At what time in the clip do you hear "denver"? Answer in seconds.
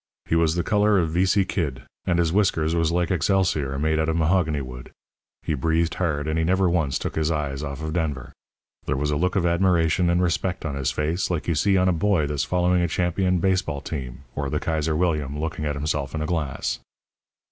7.93-8.31